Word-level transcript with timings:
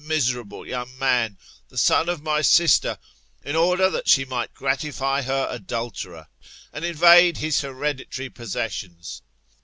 JI 0.03 0.07
miserable 0.07 0.67
young 0.67 0.89
man, 0.99 1.37
the 1.69 1.77
son 1.77 2.09
of 2.09 2.23
my 2.23 2.41
sister, 2.41 2.97
in 3.45 3.55
order 3.55 3.87
that 3.91 4.09
she 4.09 4.25
might 4.25 4.51
gratify 4.55 5.21
her 5.21 5.47
adulterer, 5.51 6.27
and 6.73 6.83
invade 6.83 7.37
his 7.37 7.61
hereditary 7.61 8.31
possessions. 8.31 9.21